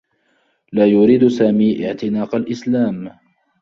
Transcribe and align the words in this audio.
لا 0.73 0.85
يريد 0.85 1.27
سامي 1.27 1.87
اعتناق 1.87 2.35
الإسلام. 2.35 3.17